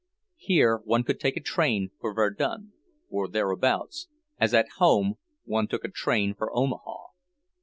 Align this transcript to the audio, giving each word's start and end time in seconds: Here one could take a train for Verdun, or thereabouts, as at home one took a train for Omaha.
Here 0.37 0.77
one 0.83 1.03
could 1.03 1.19
take 1.19 1.37
a 1.37 1.43
train 1.43 1.91
for 1.99 2.11
Verdun, 2.15 2.73
or 3.07 3.27
thereabouts, 3.27 4.07
as 4.39 4.51
at 4.51 4.65
home 4.79 5.19
one 5.45 5.67
took 5.67 5.83
a 5.83 5.89
train 5.89 6.33
for 6.33 6.49
Omaha. 6.51 7.03